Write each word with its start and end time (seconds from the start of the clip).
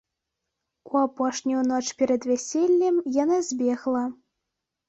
У 0.93 0.97
апошнюю 1.01 1.61
ноч 1.71 1.83
перад 1.99 2.21
вяселлем 2.31 2.95
яна 3.23 3.37
збегла. 3.51 4.03